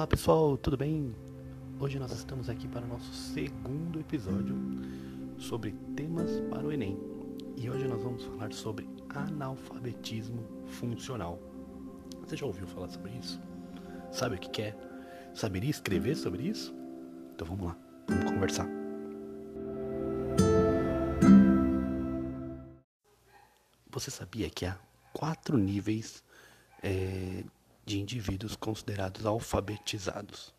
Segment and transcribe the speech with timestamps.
[0.00, 1.14] Olá pessoal, tudo bem?
[1.78, 4.56] Hoje nós estamos aqui para o nosso segundo episódio
[5.36, 6.98] sobre temas para o Enem.
[7.54, 11.38] E hoje nós vamos falar sobre analfabetismo funcional.
[12.22, 13.38] Você já ouviu falar sobre isso?
[14.10, 14.62] Sabe o que?
[14.62, 14.74] É?
[15.34, 16.74] Saberia escrever sobre isso?
[17.34, 17.76] Então vamos lá,
[18.08, 18.66] vamos conversar.
[23.90, 24.78] Você sabia que há
[25.12, 26.24] quatro níveis
[26.82, 27.44] é,
[27.90, 30.54] de indivíduos considerados alfabetizados.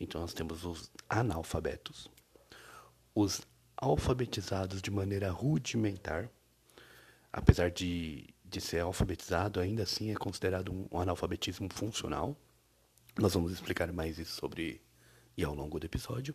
[0.00, 2.10] Então nós temos os analfabetos,
[3.14, 3.40] os
[3.76, 6.28] alfabetizados de maneira rudimentar,
[7.32, 12.36] apesar de, de ser alfabetizado, ainda assim é considerado um, um analfabetismo funcional.
[13.16, 14.82] Nós vamos explicar mais isso sobre
[15.36, 16.34] e ao longo do episódio.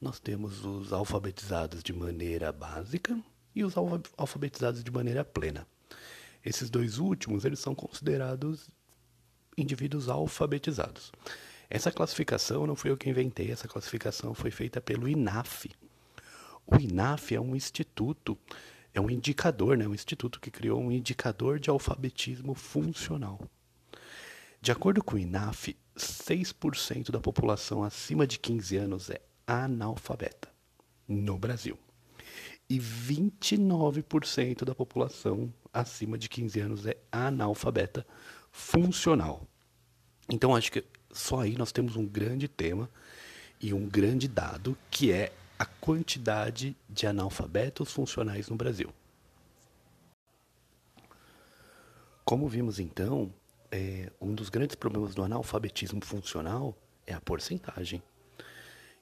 [0.00, 3.22] Nós temos os alfabetizados de maneira básica
[3.54, 3.74] e os
[4.16, 5.66] alfabetizados de maneira plena.
[6.42, 8.70] Esses dois últimos, eles são considerados
[9.56, 11.12] indivíduos alfabetizados.
[11.68, 15.70] Essa classificação não fui eu que inventei, essa classificação foi feita pelo INAF.
[16.66, 18.38] O INAF é um instituto,
[18.92, 19.88] é um indicador, né?
[19.88, 23.40] um instituto que criou um indicador de alfabetismo funcional.
[24.60, 30.48] De acordo com o INAF, 6% da população acima de 15 anos é analfabeta
[31.08, 31.78] no Brasil.
[32.68, 38.06] E 29% da população acima de 15 anos é analfabeta
[38.52, 39.46] funcional.
[40.28, 42.88] Então acho que só aí nós temos um grande tema
[43.60, 48.92] e um grande dado que é a quantidade de analfabetos funcionais no Brasil.
[52.24, 53.32] Como vimos então,
[53.70, 58.02] é, um dos grandes problemas do analfabetismo funcional é a porcentagem.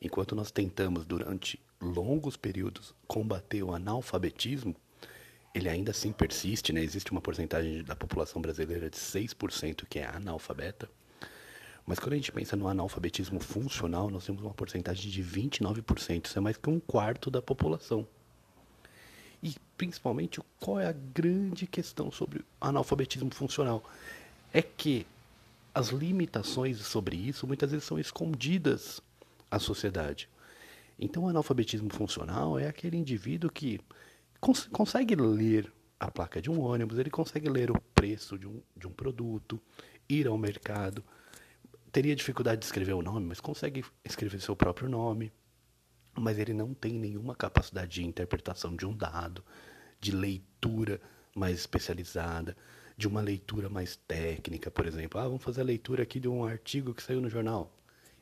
[0.01, 4.75] Enquanto nós tentamos durante longos períodos combater o analfabetismo,
[5.55, 6.83] ele ainda assim persiste, né?
[6.83, 10.89] Existe uma porcentagem da população brasileira de 6% que é analfabeta.
[11.87, 16.27] Mas quando a gente pensa no analfabetismo funcional, nós temos uma porcentagem de 29%.
[16.27, 18.07] Isso é mais que um quarto da população.
[19.42, 23.83] E principalmente, qual é a grande questão sobre analfabetismo funcional?
[24.53, 25.07] É que
[25.74, 29.01] as limitações sobre isso muitas vezes são escondidas
[29.51, 30.29] à sociedade.
[30.98, 33.80] Então, o analfabetismo funcional é aquele indivíduo que
[34.40, 38.62] cons consegue ler a placa de um ônibus, ele consegue ler o preço de um,
[38.74, 39.61] de um produto,
[40.08, 41.05] ir ao mercado.
[41.92, 45.30] Teria dificuldade de escrever o nome, mas consegue escrever seu próprio nome.
[46.18, 49.45] Mas ele não tem nenhuma capacidade de interpretação de um dado,
[50.00, 51.00] de leitura
[51.36, 52.56] mais especializada,
[52.96, 55.20] de uma leitura mais técnica, por exemplo.
[55.20, 57.77] Ah, vamos fazer a leitura aqui de um artigo que saiu no jornal.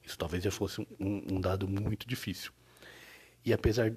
[0.04, 2.52] Isso talvez já fosse um, um dado muito difícil.
[3.44, 3.94] E apesar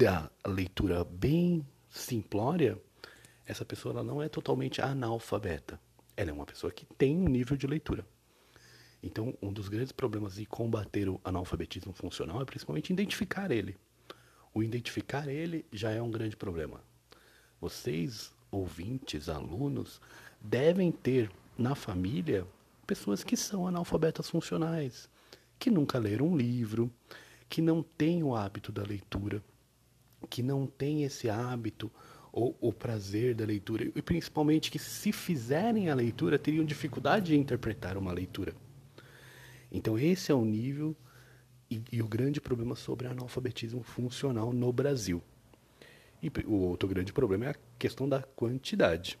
[0.00, 2.80] da leitura bem simplória,
[3.44, 5.78] essa pessoa ela não é totalmente analfabeta.
[6.16, 8.06] Ela é uma pessoa que tem um nível de leitura.
[9.02, 13.76] Então, um dos grandes problemas de combater o analfabetismo funcional é principalmente identificar ele.
[14.54, 16.80] O identificar ele já é um grande problema.
[17.60, 20.00] Vocês, ouvintes, alunos,
[20.40, 22.46] devem ter na família
[22.86, 25.10] pessoas que são analfabetas funcionais,
[25.58, 26.90] que nunca leram um livro,
[27.50, 29.42] que não têm o hábito da leitura,
[30.28, 31.90] que não tem esse hábito
[32.32, 37.36] ou o prazer da leitura, e principalmente que, se fizerem a leitura, teriam dificuldade de
[37.36, 38.54] interpretar uma leitura.
[39.70, 40.96] Então, esse é o nível
[41.70, 45.22] e, e o grande problema sobre analfabetismo funcional no Brasil.
[46.22, 49.18] E o outro grande problema é a questão da quantidade.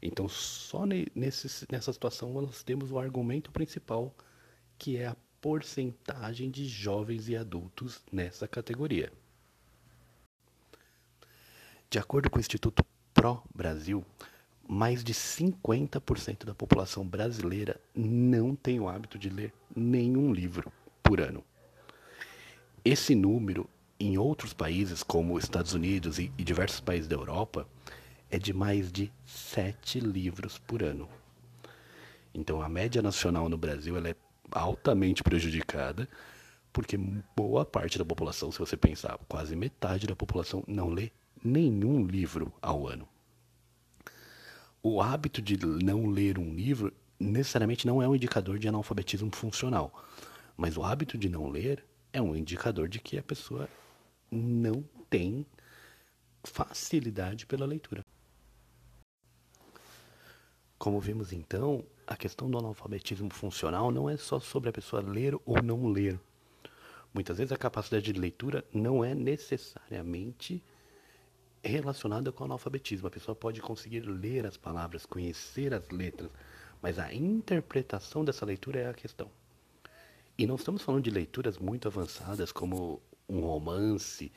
[0.00, 4.14] Então, só nesse, nessa situação nós temos o argumento principal,
[4.76, 9.12] que é a porcentagem de jovens e adultos nessa categoria.
[11.90, 14.04] De acordo com o Instituto Pro Brasil,
[14.68, 21.20] mais de 50% da população brasileira não tem o hábito de ler nenhum livro por
[21.20, 21.44] ano.
[22.84, 23.68] Esse número,
[23.98, 27.66] em outros países como Estados Unidos e, diversos países da Europa,
[28.30, 31.08] é de mais de 7 livros por ano.
[32.34, 34.16] Então a média nacional no Brasil é
[34.50, 36.08] altamente prejudicada,
[36.72, 36.96] porque
[37.36, 41.12] boa parte da população, se você pensar, quase metade da população não lê
[41.44, 43.06] nenhum livro ao ano.
[44.82, 50.04] O hábito de não ler um livro necessariamente não é um indicador de analfabetismo funcional,
[50.56, 53.68] mas o hábito de não ler é um indicador de que a pessoa
[54.30, 55.46] não tem
[56.42, 58.02] facilidade pela leitura.
[60.78, 65.34] Como vimos então, a questão do analfabetismo funcional não é só sobre a pessoa ler
[65.46, 66.20] ou não ler.
[67.12, 70.62] Muitas vezes a capacidade de leitura não é necessariamente
[71.68, 73.08] relacionada com o analfabetismo.
[73.08, 76.30] A pessoa pode conseguir ler as palavras, conhecer as letras,
[76.82, 79.30] mas a interpretação dessa leitura é a questão.
[80.36, 84.32] E não estamos falando de leituras muito avançadas, como um romance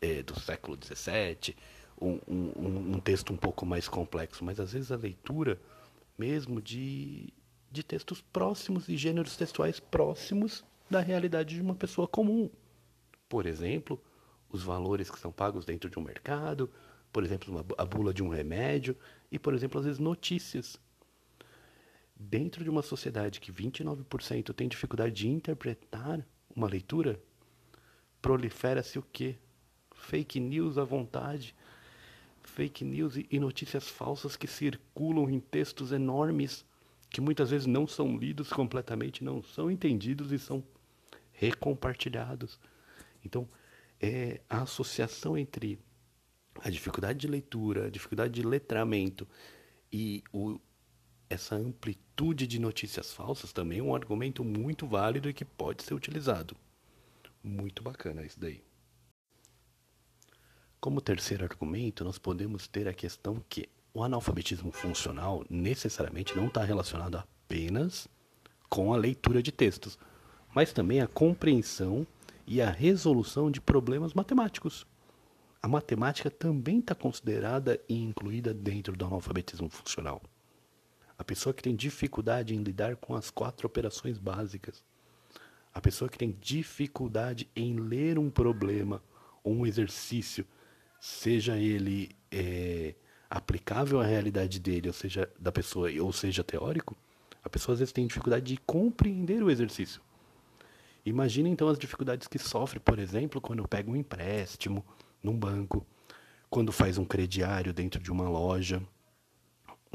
[0.00, 1.56] é, do século XVII,
[2.00, 5.60] um, um, um, texto um pouco mais complexo, mas às vezes a leitura
[6.18, 7.32] mesmo de,
[7.70, 12.50] de textos próximos e gêneros textuais próximos da realidade de uma pessoa comum.
[13.28, 14.00] Por exemplo,
[14.50, 16.70] os valores que são pagos dentro de um mercado,
[17.12, 18.96] por exemplo, uma, a bula de um remédio
[19.30, 20.78] e, por exemplo, às vezes notícias.
[22.14, 26.24] Dentro de uma sociedade que 29% tem dificuldade de interpretar
[26.54, 27.20] uma leitura,
[28.20, 29.36] prolifera-se o quê?
[29.94, 31.54] Fake news à vontade,
[32.42, 36.64] fake news e notícias falsas que circulam em textos enormes
[37.08, 40.62] que muitas vezes não são lidos completamente, não são entendidos e são
[41.32, 42.58] recompartilhados.
[43.24, 43.48] Então,
[44.00, 45.78] é a associação entre
[46.62, 49.28] a dificuldade de leitura, a dificuldade de letramento
[49.92, 50.58] e o,
[51.28, 55.94] essa amplitude de notícias falsas também é um argumento muito válido e que pode ser
[55.94, 56.56] utilizado.
[57.42, 58.62] Muito bacana isso daí.
[60.80, 66.64] Como terceiro argumento, nós podemos ter a questão que o analfabetismo funcional necessariamente não está
[66.64, 68.08] relacionado apenas
[68.68, 69.98] com a leitura de textos,
[70.54, 72.06] mas também a compreensão
[72.46, 74.86] e a resolução de problemas matemáticos.
[75.62, 80.22] A matemática também está considerada e incluída dentro do analfabetismo funcional.
[81.18, 84.82] A pessoa que tem dificuldade em lidar com as quatro operações básicas.
[85.72, 89.02] A pessoa que tem dificuldade em ler um problema
[89.44, 90.46] ou um exercício,
[90.98, 92.94] seja ele é,
[93.28, 96.96] aplicável à realidade dele, ou seja, da pessoa, ou seja, teórico,
[97.44, 100.00] a pessoa às vezes tem dificuldade de compreender o exercício.
[101.04, 104.84] Imagina então as dificuldades que sofre, por exemplo, quando pega um empréstimo
[105.22, 105.86] num banco,
[106.48, 108.82] quando faz um crediário dentro de uma loja,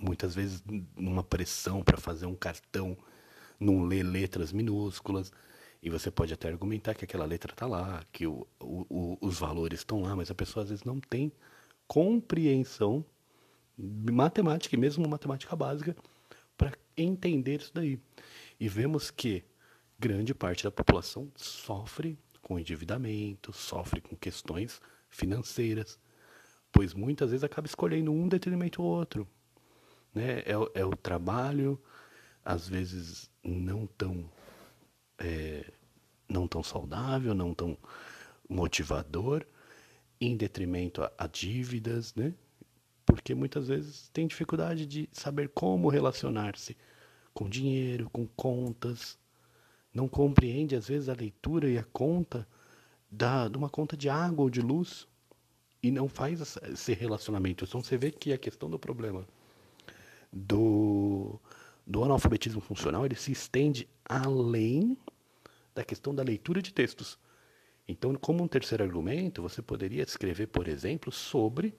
[0.02, 0.64] muitas vezes
[0.96, 2.98] numa pressão para fazer um cartão,
[3.60, 5.32] não lê letras minúsculas.
[5.82, 9.82] E você pode até argumentar que aquela letra está lá, que o, o, os valores
[9.82, 11.32] estão lá, mas a pessoa às vezes não tem
[11.88, 13.06] compreensão
[13.78, 15.96] matemática, e mesmo matemática básica,
[16.58, 18.00] para entender isso daí.
[18.60, 19.44] E vemos que
[19.98, 26.00] grande parte da população sofre com endividamento, sofre com questões financeiras,
[26.72, 29.28] pois muitas vezes acaba escolhendo um detrimento ou outro.
[30.14, 30.40] Né?
[30.40, 31.82] É, é o trabalho,
[32.44, 34.30] às vezes não tão,
[35.18, 35.72] é,
[36.30, 37.78] não tão saudável, não tão
[38.48, 39.46] motivador,
[40.20, 42.34] em detrimento a, a dívidas, né?
[43.06, 46.78] porque muitas vezes tem dificuldade de saber como relacionar-se
[47.34, 49.18] com dinheiro, com contas,
[49.96, 52.46] não compreende às vezes a leitura e a conta
[53.10, 55.08] da, de uma conta de água ou de luz
[55.82, 57.64] e não faz esse relacionamento.
[57.64, 59.26] Então você vê que a questão do problema
[60.32, 61.40] do,
[61.88, 64.98] do analfabetismo funcional ele se estende além
[65.74, 67.18] da questão da leitura de textos.
[67.88, 71.74] Então, como um terceiro argumento, você poderia escrever, por exemplo, sobre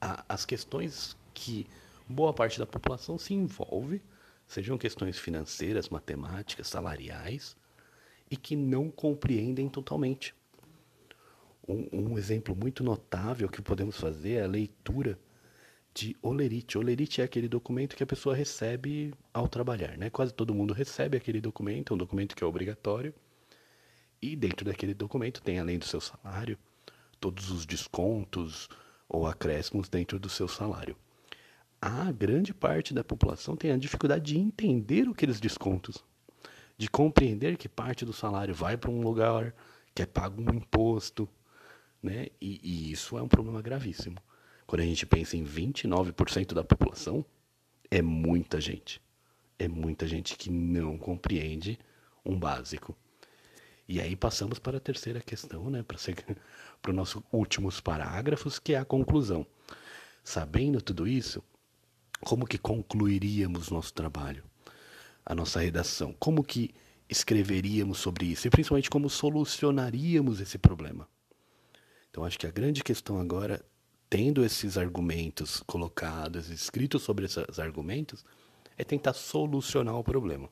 [0.00, 1.66] a, as questões que
[2.06, 4.02] boa parte da população se envolve,
[4.48, 7.54] sejam questões financeiras, matemáticas, salariais,
[8.30, 10.34] e que não compreendem totalmente.
[11.68, 15.18] Um, um, exemplo muito notável que podemos fazer é a leitura
[15.92, 16.78] de Olerite.
[16.78, 19.98] Olerite é aquele documento que a pessoa recebe ao trabalhar.
[19.98, 20.08] Né?
[20.08, 23.14] Quase todo mundo recebe aquele documento, é um documento que é obrigatório.
[24.20, 26.58] E dentro daquele documento tem, além do seu salário,
[27.20, 28.68] todos os descontos
[29.06, 30.96] ou acréscimos dentro do seu salário.
[31.80, 36.04] A grande parte da população tem a dificuldade de entender aqueles descontos
[36.78, 39.52] de compreender que parte do salário vai para um lugar
[39.92, 41.28] que é pago um imposto,
[42.00, 42.28] né?
[42.40, 44.16] E, e, isso é um problema gravíssimo.
[44.64, 47.24] Quando a gente pensa em 29% da população,
[47.90, 49.02] é muita gente.
[49.58, 51.76] É muita gente que não compreende
[52.24, 52.96] um básico.
[53.88, 55.82] E aí passamos para a terceira questão, né?
[55.82, 55.96] Para
[56.88, 59.44] os nossos últimos parágrafos, que é a conclusão.
[60.22, 61.42] Sabendo tudo isso,
[62.20, 64.44] como que concluiríamos nosso trabalho?
[65.28, 66.14] a nossa redação?
[66.18, 66.70] Como que
[67.06, 68.46] escreveríamos sobre isso?
[68.46, 71.06] E principalmente como solucionaríamos esse problema?
[72.10, 73.62] Então acho que a grande questão agora,
[74.08, 78.24] tendo esses argumentos colocados, escritos sobre esses argumentos,
[78.78, 80.48] é tentar solucionar o problema.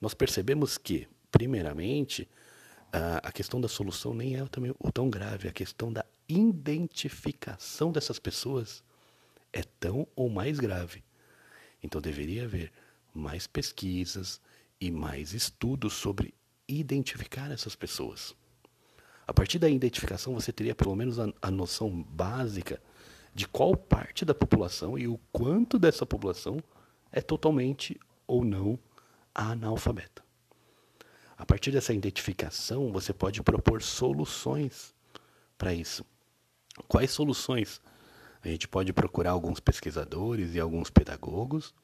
[0.00, 2.28] Nós percebemos que, primeiramente,
[3.22, 8.18] a questão da solução nem é também o tão grave, a questão da identificação dessas
[8.18, 8.82] pessoas
[9.52, 11.02] é tão ou mais grave.
[11.82, 12.72] Então deveria haver
[13.14, 14.40] mais pesquisas
[14.80, 16.34] e mais estudos sobre
[16.68, 18.34] identificar essas pessoas.
[19.26, 22.80] A partir da identificação, você teria pelo menos a, a noção básica
[23.34, 26.60] de qual parte da população e o quanto dessa população
[27.12, 28.78] é totalmente ou não
[29.34, 30.22] analfabeta.
[31.36, 34.94] A partir dessa identificação, você pode propor soluções
[35.56, 36.04] para isso.
[36.86, 37.80] Quais soluções?
[38.42, 41.74] A gente pode procurar alguns pesquisadores e alguns pedagogos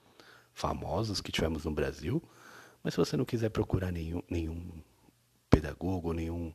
[0.53, 2.23] famosos que tivemos no Brasil,
[2.83, 4.71] mas se você não quiser procurar nenhum, nenhum
[5.51, 6.55] pedagogo, nenhum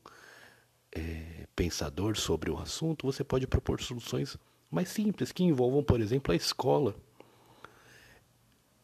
[0.91, 4.37] é, pensador sobre o assunto, você pode propor soluções
[4.71, 6.95] mais simples, que envolvam, por exemplo, a escola.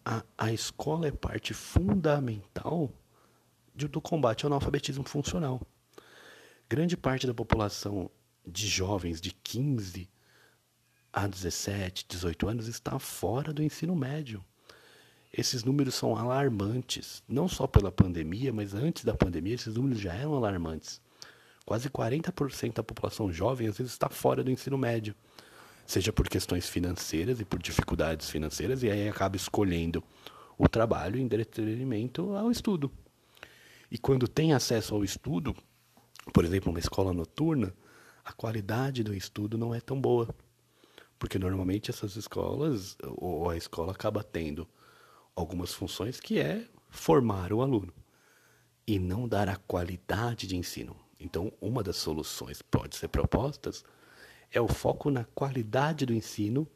[0.06, 2.92] A, a escola é parte fundamental
[3.74, 5.62] de, do combate ao analfabetismo funcional.
[6.70, 8.12] Grande parte da população
[8.46, 10.10] de jovens de 15
[11.18, 14.46] a 17, 18 anos está fora do ensino médio.
[15.34, 20.14] Esses números são alarmantes, não só pela pandemia, mas antes da pandemia esses números já
[20.14, 21.02] eram alarmantes.
[21.66, 25.16] Quase 40% da população jovem às vezes está fora do ensino médio,
[25.88, 30.04] seja por questões financeiras e por dificuldades financeiras, e aí acaba escolhendo
[30.56, 32.92] o trabalho em detrimento ao estudo.
[33.90, 35.56] E quando tem acesso ao estudo,
[36.32, 37.74] por exemplo, uma escola noturna,
[38.24, 40.30] a qualidade do estudo não é tão boa.
[41.20, 44.68] Porque normalmente essas escolas, ou a escola acaba tendo
[45.36, 47.94] algumas funções que é formar o aluno
[48.86, 50.96] e não dar a qualidade de ensino.
[51.20, 53.84] Então, uma das soluções pode ser propostas
[54.52, 56.68] é o foco na qualidade do ensino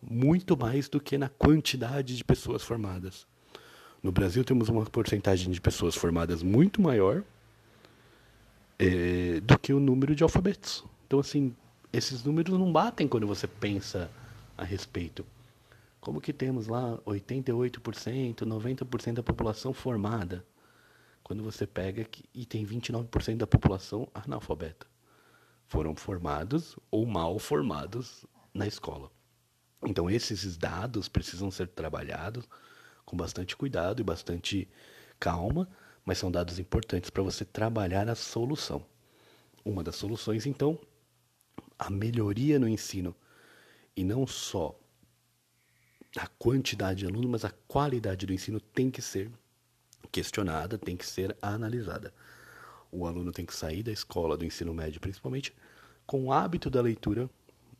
[0.00, 3.26] muito mais do que na quantidade de pessoas formadas.
[4.02, 7.22] No Brasil temos uma porcentagem de pessoas formadas muito maior
[8.78, 10.84] é, do que o número de alfabetos.
[11.06, 11.54] Então, assim,
[11.92, 14.10] esses números não batem quando você pensa
[14.56, 15.26] a respeito.
[16.00, 20.44] Como que temos lá 88%, 90% da população formada,
[21.22, 24.86] quando você pega que, e tem 29% da população analfabeta.
[25.68, 29.10] Foram formados ou mal formados na escola.
[29.84, 32.48] Então, esses dados precisam ser trabalhados
[33.04, 34.68] com bastante cuidado e bastante
[35.20, 35.68] calma,
[36.04, 38.84] mas são dados importantes para você trabalhar a solução.
[39.64, 40.78] Uma das soluções, então,
[41.82, 43.14] a melhoria no ensino
[43.96, 44.78] e não só
[46.16, 49.28] a quantidade de alunos, mas a qualidade do ensino tem que ser
[50.12, 52.14] questionada, tem que ser analisada.
[52.90, 55.52] O aluno tem que sair da escola, do ensino médio principalmente,
[56.06, 57.28] com o hábito da leitura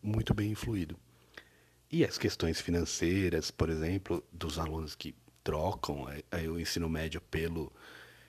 [0.02, 0.96] muito bem influído.
[1.88, 7.72] E as questões financeiras, por exemplo, dos alunos que trocam aí, o ensino médio pelo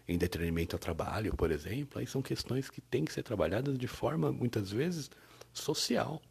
[0.07, 3.87] em detrimento ao trabalho, por exemplo, aí são questões que têm que ser trabalhadas de
[3.87, 5.09] forma, muitas vezes,
[5.53, 6.21] social,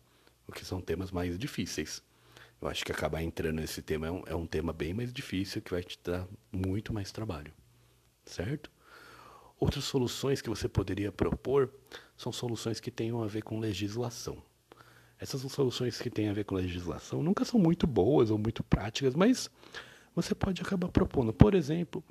[0.46, 2.02] o que são temas mais difíceis.
[2.60, 5.60] Eu acho que acabar entrando nesse tema é um, é um tema bem mais difícil,
[5.60, 7.52] que vai te dar muito mais trabalho,
[8.24, 8.70] certo?
[9.58, 11.72] Outras soluções que você poderia propor
[12.16, 14.42] são soluções que tenham a ver com legislação.
[15.18, 19.14] Essas soluções que têm a ver com legislação nunca são muito boas ou muito práticas,
[19.14, 19.48] mas
[20.14, 21.32] você pode acabar propondo.
[21.32, 22.02] Por exemplo,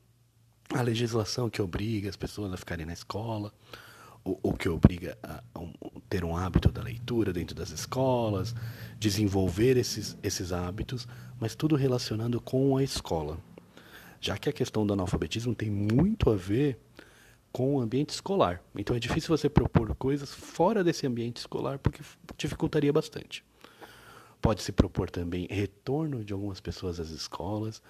[0.74, 3.53] a legislação que obriga as pessoas a ficarem na escola,
[4.24, 5.62] ou, ou que obriga a, a
[6.10, 8.54] ter um hábito da leitura dentro das escolas,
[8.98, 11.08] desenvolver esses, esses hábitos,
[11.40, 13.38] mas tudo relacionando com a escola.
[14.20, 16.80] Já que a questão do analfabetismo tem muito a ver
[17.51, 18.63] com o ambiente escolar.
[18.75, 22.01] Então é difícil você propor coisas fora desse ambiente escolar porque
[22.38, 23.44] dificultaria bastante.
[24.42, 27.82] Pode-se propor também retorno de algumas pessoas às escolas,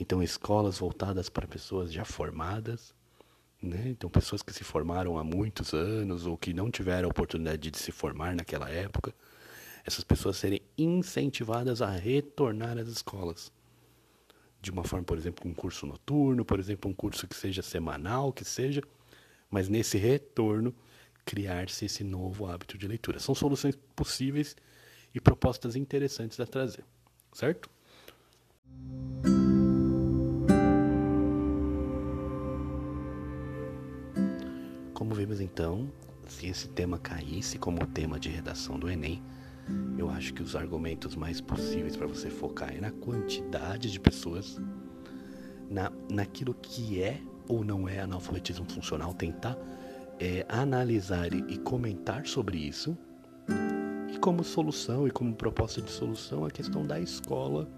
[0.00, 2.94] então escolas voltadas para pessoas já formadas,
[3.62, 3.88] né?
[3.88, 7.78] então pessoas que se formaram há muitos anos ou que não tiveram a oportunidade de
[7.78, 9.14] se formar naquela época,
[9.84, 13.50] essas pessoas serem incentivadas a retornar às escolas.
[14.60, 18.32] De uma forma, por exemplo, um curso noturno, por exemplo, um curso que seja semanal,
[18.32, 18.82] que seja,
[19.50, 20.74] mas nesse retorno
[21.24, 23.18] criar-se esse novo hábito de leitura.
[23.18, 24.56] São soluções possíveis
[25.14, 26.84] e propostas interessantes a trazer,
[27.32, 27.70] certo?
[35.18, 35.90] Vimos então,
[36.28, 39.20] se esse tema caísse como tema de redação do Enem,
[39.98, 44.60] eu acho que os argumentos mais possíveis para você focar é na quantidade de pessoas,
[45.68, 49.58] na, naquilo que é ou não é analfabetismo funcional, tentar
[50.20, 52.96] é, analisar e, e comentar sobre isso.
[54.14, 57.68] E como solução e como proposta de solução, a questão da escola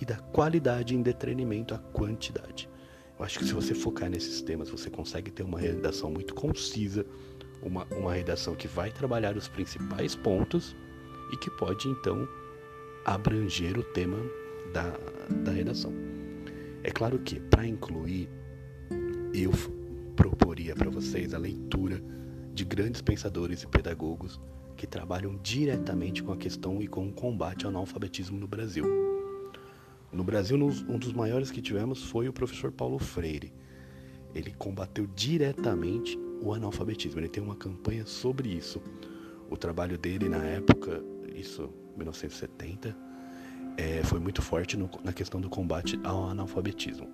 [0.00, 2.69] e da qualidade em detrimento à quantidade.
[3.20, 7.04] Eu acho que se você focar nesses temas, você consegue ter uma redação muito concisa,
[7.62, 10.74] uma, uma redação que vai trabalhar os principais pontos
[11.30, 12.26] e que pode então
[13.04, 14.16] abranger o tema
[14.72, 14.98] da,
[15.42, 15.92] da redação.
[16.82, 18.26] É claro que para incluir
[19.34, 19.50] eu
[20.16, 22.02] proporia para vocês a leitura
[22.54, 24.40] de grandes pensadores e pedagogos
[24.78, 29.09] que trabalham diretamente com a questão e com o combate ao analfabetismo no Brasil.
[30.12, 33.52] No Brasil, um dos maiores que tivemos foi o professor Paulo Freire.
[34.34, 37.20] ele combateu diretamente o analfabetismo.
[37.20, 38.80] Ele tem uma campanha sobre isso.
[39.48, 41.02] O trabalho dele na época,
[41.34, 42.96] isso 1970,
[43.76, 47.08] é, foi muito forte no, na questão do combate ao analfabetismo.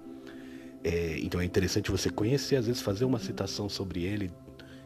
[0.84, 4.32] É, então é interessante você conhecer, às vezes fazer uma citação sobre ele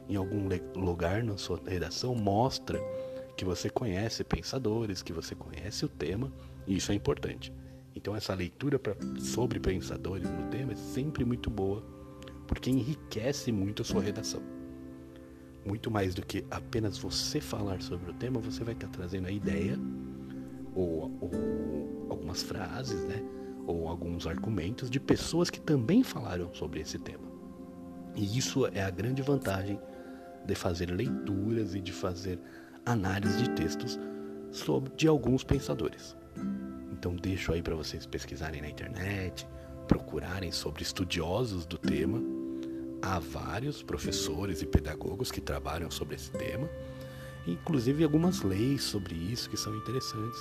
[0.08, 2.80] em algum lugar na sua redação mostra
[3.36, 6.32] que você conhece pensadores, que você conhece o tema,
[6.66, 7.52] e isso é importante.
[7.94, 11.84] Então essa leitura pra, sobre pensadores no tema é sempre muito boa,
[12.46, 14.42] porque enriquece muito a sua redação.
[15.66, 19.30] Muito mais do que apenas você falar sobre o tema, você vai estar trazendo a
[19.30, 19.78] ideia
[20.74, 23.22] ou, ou algumas frases, né?
[23.66, 27.28] Ou alguns argumentos de pessoas que também falaram sobre esse tema.
[28.16, 29.78] E isso é a grande vantagem
[30.46, 32.38] de fazer leituras e de fazer
[32.84, 33.98] análise de textos
[34.50, 36.16] sobre de alguns pensadores.
[37.00, 39.48] Então deixo aí para vocês pesquisarem na internet,
[39.88, 42.22] procurarem sobre estudiosos do tema.
[43.00, 46.68] Há vários professores e pedagogos que trabalham sobre esse tema,
[47.46, 50.38] inclusive algumas leis sobre isso que são interessantes,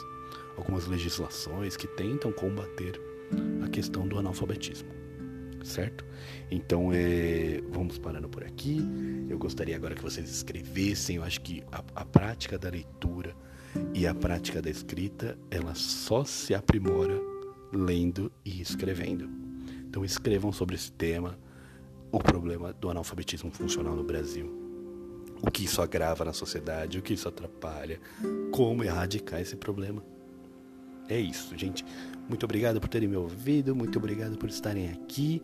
[0.57, 2.99] algumas legislações que tentam combater
[3.63, 4.89] a questão do analfabetismo,
[5.63, 6.03] certo?
[6.51, 8.85] Então é, vamos parando por aqui.
[9.29, 11.15] Eu gostaria agora que vocês escrevessem.
[11.15, 13.33] Eu acho que a, a prática da leitura
[13.93, 17.19] e a prática da escrita, ela só se aprimora
[17.73, 19.29] lendo e escrevendo.
[19.87, 21.37] Então escrevam sobre esse tema,
[22.11, 24.57] o problema do analfabetismo funcional no Brasil.
[25.41, 27.99] O que isso agrava na sociedade, o que isso atrapalha,
[28.51, 30.03] como erradicar esse problema.
[31.07, 31.83] É isso, gente.
[32.27, 35.41] Muito obrigado por terem me ouvido, muito obrigado por estarem aqui.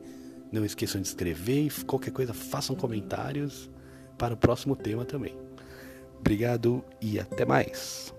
[0.51, 3.69] Não esqueçam de escrever e qualquer coisa façam comentários
[4.17, 5.35] para o próximo tema também.
[6.19, 8.14] Obrigado e até mais.